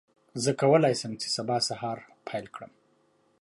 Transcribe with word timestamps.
زه 0.43 0.51
کولی 0.61 0.93
شم 0.99 1.11
چې 1.21 1.27
سبا 1.35 1.57
سهار 1.67 1.97
پیل 2.27 2.45
کړم. 2.55 2.71